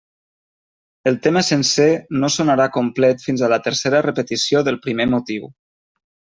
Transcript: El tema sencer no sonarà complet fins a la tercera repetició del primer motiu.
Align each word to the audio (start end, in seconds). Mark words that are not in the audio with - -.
El 1.11 1.19
tema 1.27 1.43
sencer 1.49 1.87
no 2.23 2.31
sonarà 2.37 2.67
complet 2.79 3.23
fins 3.27 3.45
a 3.49 3.53
la 3.55 3.61
tercera 3.69 4.03
repetició 4.09 4.65
del 4.71 4.83
primer 4.89 5.09
motiu. 5.17 5.55